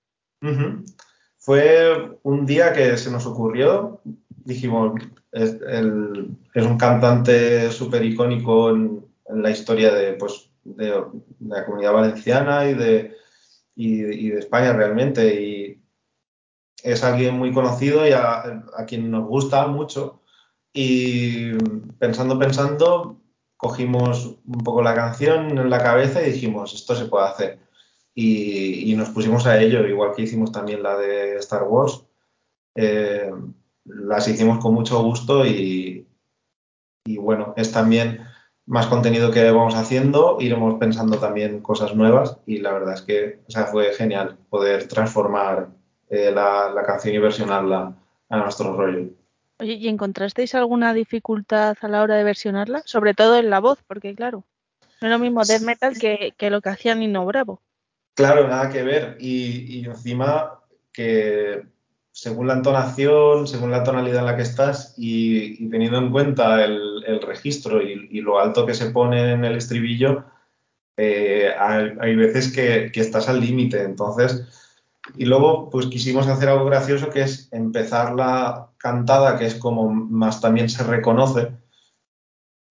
[1.39, 4.03] Fue un día que se nos ocurrió,
[4.45, 5.01] dijimos,
[5.33, 11.05] es, un cantante súper icónico en, la historia de, pues, de,
[11.41, 13.17] la comunidad valenciana y de,
[13.75, 15.43] y, de España realmente.
[15.43, 15.83] Y
[16.83, 20.23] es alguien muy conocido y a, quien nos gusta mucho.
[20.73, 21.53] Y
[21.99, 23.21] pensando, pensando,
[23.57, 27.59] cogimos un poco la canción en la cabeza y dijimos, esto se puede hacer.
[28.15, 32.03] Y, nos pusimos a ello, igual que hicimos también la de Star Wars.
[32.75, 33.31] Eh,
[33.85, 36.07] las hicimos con mucho gusto y,
[37.05, 38.21] bueno, es también
[38.69, 43.41] más contenido que vamos haciendo, iremos pensando también cosas nuevas y la verdad es que
[43.49, 45.71] o sea, fue genial poder transformar
[46.11, 47.95] eh, la, canción y versionarla
[48.29, 49.09] a nuestro rollo.
[49.59, 52.83] Oye, ¿y encontrasteis alguna dificultad a la hora de versionarla?
[52.85, 54.45] Sobre todo en la voz, porque claro,
[55.01, 57.63] no es lo mismo death metal que, lo que hacía Nino Bravo.
[58.15, 59.17] Claro, nada que ver.
[59.19, 60.61] Y, y encima
[60.93, 61.63] que
[62.19, 67.23] según la entonación, según la tonalidad en la que estás y, teniendo en cuenta el,
[67.23, 70.25] registro y, lo alto que se pone en el estribillo,
[70.97, 73.85] eh, hay, veces que, estás al límite.
[73.85, 74.45] Entonces,
[75.17, 79.89] y luego, pues quisimos hacer algo gracioso que es empezar la cantada, que es como
[79.89, 81.53] más también se reconoce,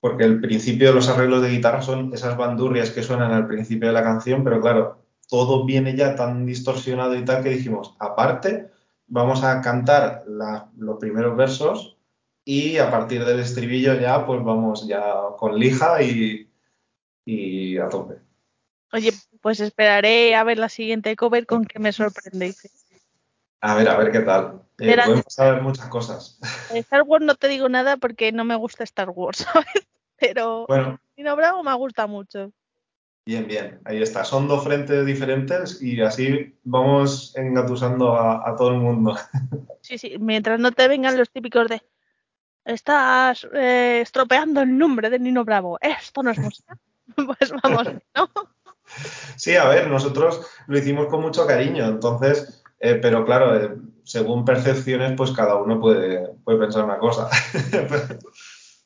[0.01, 3.87] porque el principio de los arreglos de guitarra son esas bandurrias que suenan al principio
[3.87, 8.75] de la canción, pero claro, todo viene ya tan distorsionado y tal que dijimos, aparte,
[9.07, 11.97] vamos a cantar los primeros versos
[12.43, 15.01] y a partir del estribillo ya pues vamos ya
[15.37, 16.49] con lija y,
[17.25, 18.15] y a tope.
[18.93, 22.69] Oye, pues esperaré a ver la siguiente cover con que me sorprendéis.
[23.59, 24.61] A ver, a ver qué tal.
[24.79, 26.39] Eh, podemos saber muchas cosas.
[26.71, 29.87] Star Wars no te digo nada porque no me gusta Star Wars, ¿sabes?
[30.17, 30.99] Pero bueno.
[31.15, 32.51] Nino Bravo me gusta mucho.
[33.27, 34.23] Bien, bien, ahí está.
[34.23, 39.17] Son dos frentes diferentes y así vamos engatusando a, todo el mundo.
[39.81, 41.81] Sí, sí, mientras no te vengan los típicos de
[42.65, 45.77] estás eh, estropeando el nombre de Nino Bravo.
[45.81, 46.77] Esto no es música.
[47.15, 48.29] pues vamos, ¿no?
[49.35, 54.45] Sí, a ver, nosotros lo hicimos con mucho cariño, entonces, eh, pero claro, eh, según
[54.45, 57.29] percepciones, pues cada uno puede, puede pensar una cosa.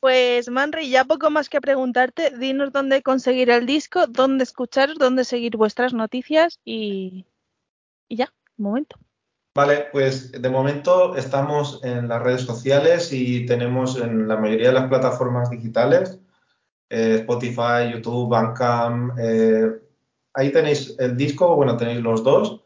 [0.02, 5.24] Pues Manri, ya poco más que preguntarte, dinos dónde conseguir el disco, dónde escucharos, dónde
[5.24, 7.24] seguir vuestras noticias y,
[8.10, 8.96] ya, un momento.
[9.54, 14.74] Vale, pues de momento estamos en las redes sociales y tenemos en la mayoría de
[14.74, 16.18] las plataformas digitales,
[16.90, 19.70] eh, Spotify, YouTube, Bandcamp, eh,
[20.34, 22.60] ahí tenéis el disco, bueno, tenéis los dos.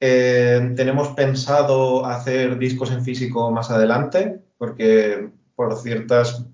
[0.00, 6.44] Eh, tenemos pensado hacer discos en físico más adelante, porque por ciertos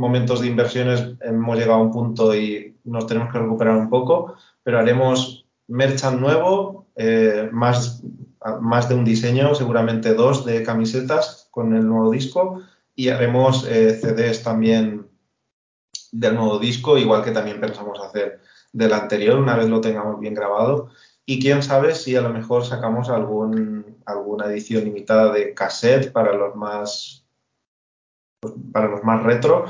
[0.00, 4.34] momentos de inversiones hemos llegado a un punto y nos tenemos que recuperar un poco,
[4.62, 6.86] pero haremos merchant nuevo,
[7.52, 8.02] más
[8.60, 12.62] más de un diseño, seguramente dos de camisetas con el nuevo disco
[12.94, 15.08] y haremos eh, CDs también
[16.12, 18.40] del nuevo disco, igual que también pensamos hacer
[18.72, 20.90] del anterior una vez lo tengamos bien grabado.
[21.26, 26.32] Y quién sabe si a lo mejor sacamos algún, alguna edición limitada de cassette para
[26.32, 27.24] los más
[28.72, 29.66] para los más retro.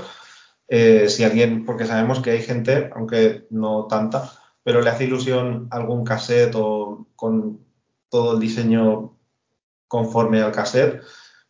[0.73, 4.31] Eh, si alguien, porque sabemos que hay gente, aunque no tanta,
[4.63, 7.59] pero le hace ilusión algún cassette o con
[8.09, 9.17] todo el diseño
[9.89, 11.03] conforme al cassette,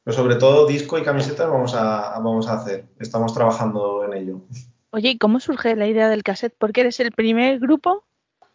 [0.02, 2.86] pero sobre todo disco y camisetas vamos a, vamos a hacer.
[2.98, 4.40] Estamos trabajando en ello.
[4.90, 6.54] Oye, ¿y cómo surge la idea del cassette?
[6.56, 8.04] Porque eres el primer grupo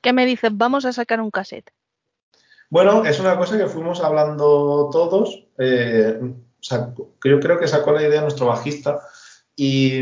[0.02, 1.72] que me dice, vamos a sacar un cassette.
[2.72, 5.46] Bueno, es una cosa que fuimos hablando todos.
[5.60, 6.20] Eh,
[6.60, 9.02] yo creo que sacó la idea nuestro bajista
[9.56, 10.00] y,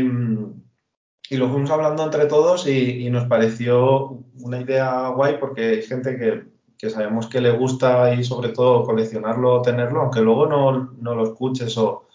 [1.30, 5.82] y lo fuimos hablando entre todos y, y, nos pareció una idea guay porque hay
[5.82, 10.46] gente que que sabemos que le gusta y sobre todo coleccionarlo o tenerlo, aunque luego
[10.46, 12.08] no, no, lo escuches o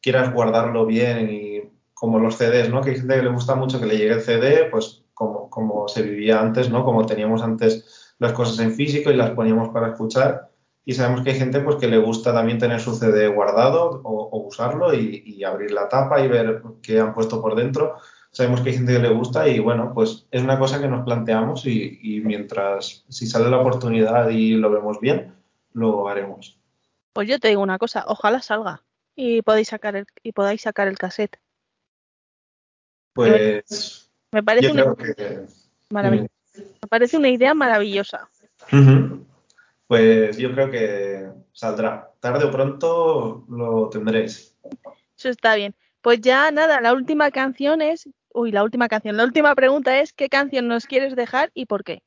[0.00, 1.62] quieras guardarlo bien y
[1.92, 2.80] como los CDs, ¿no?
[2.80, 5.88] Que hay gente que le gusta mucho que le llegue el CD, pues como, como
[5.88, 6.84] se vivía antes, ¿no?
[6.84, 10.48] Como teníamos antes las cosas en físico y las poníamos para escuchar.
[10.88, 14.28] Y sabemos que hay gente pues que le gusta también tener su CD guardado o,
[14.30, 17.96] o usarlo y, y, abrir la tapa y ver qué han puesto por dentro
[18.30, 21.04] sabemos que hay gente que le gusta y bueno, pues es una cosa que nos
[21.04, 25.34] planteamos y, mientras, si sale la oportunidad y lo vemos bien,
[25.72, 26.58] lo haremos.
[27.12, 28.82] Pues yo te digo una cosa, ojalá salga
[29.16, 31.38] y podáis sacar el, y podáis sacar el cassette.
[33.12, 35.46] Pues me parece una, que...
[35.90, 38.28] me parece una idea maravillosa.
[39.88, 42.12] Pues yo creo que saldrá.
[42.20, 44.56] Tarde o pronto lo tendréis.
[45.16, 45.74] Eso está bien.
[46.00, 48.08] Pues ya nada, la última canción es
[48.38, 49.16] Uy, la última canción.
[49.16, 52.02] La última pregunta es, ¿qué canción nos quieres dejar y por qué?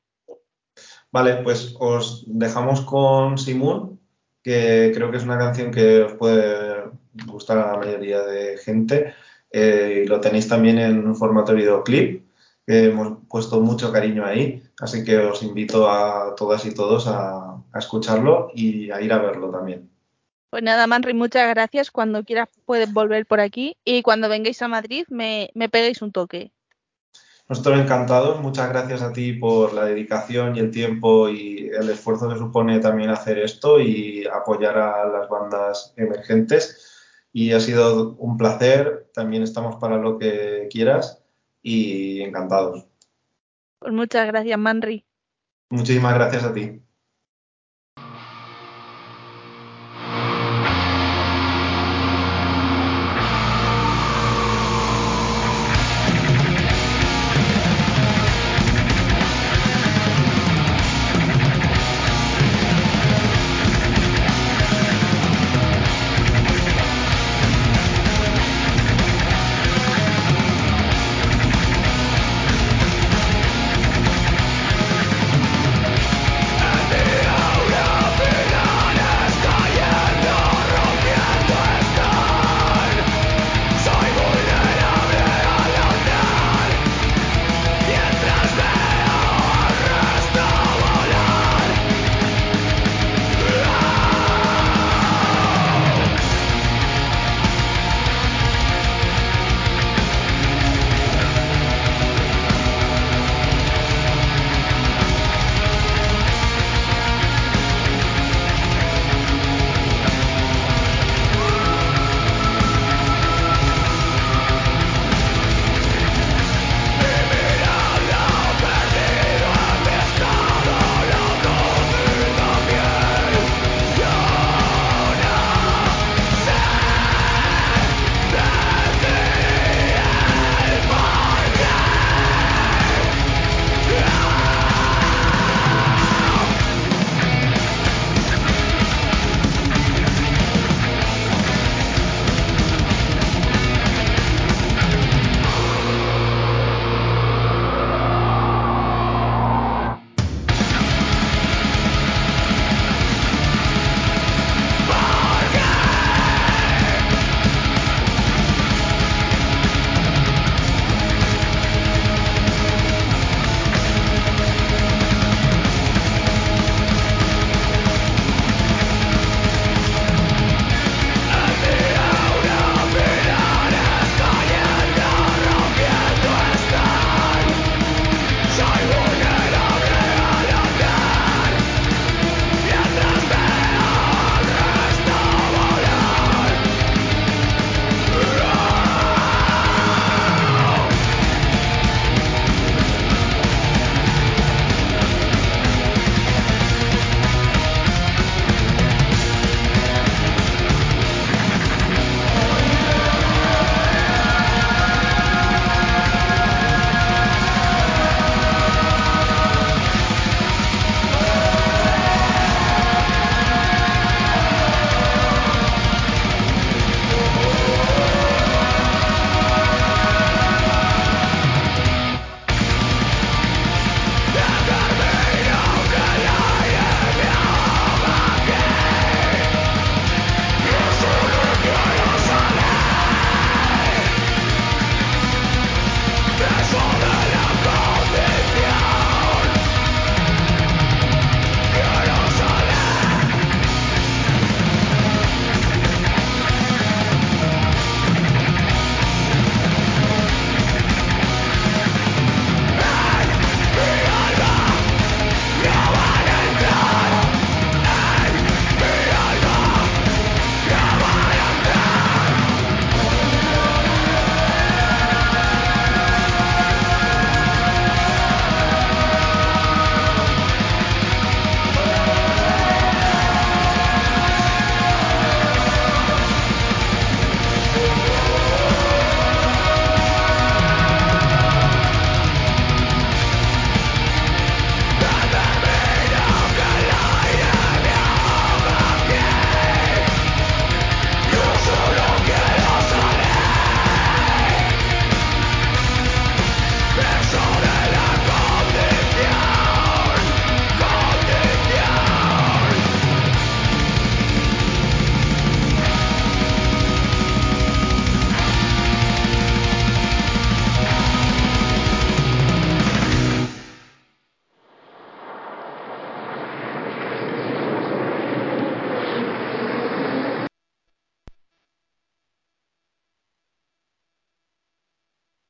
[1.10, 4.00] Vale, pues os dejamos con Simón,
[4.42, 6.84] que creo que es una canción que os puede
[7.26, 9.14] gustar a la mayoría de gente.
[9.50, 12.26] Eh, y lo tenéis también en un formato videoclip,
[12.66, 14.62] que hemos puesto mucho cariño ahí.
[14.80, 19.18] Así que os invito a todas y todos a, a escucharlo y a ir a
[19.18, 19.90] verlo también.
[20.50, 21.90] Pues nada, Manri, muchas gracias.
[21.90, 26.12] Cuando quieras puedes volver por aquí y cuando vengáis a Madrid me, me peguéis un
[26.12, 26.52] toque.
[27.48, 28.40] Nosotros encantados.
[28.40, 32.80] Muchas gracias a ti por la dedicación y el tiempo y el esfuerzo que supone
[32.80, 36.88] también hacer esto y apoyar a las bandas emergentes.
[37.32, 39.10] Y ha sido un placer.
[39.14, 41.22] También estamos para lo que quieras
[41.62, 42.86] y encantados.
[43.78, 45.04] Pues muchas gracias, Manri.
[45.70, 46.82] Muchísimas gracias a ti.